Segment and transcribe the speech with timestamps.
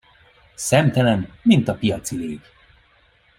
[0.55, 2.45] Szemtelen, mint a piaci légy.